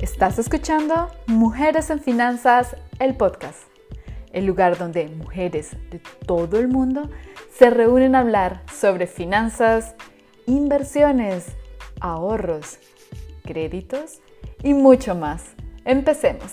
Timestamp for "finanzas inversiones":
9.08-11.46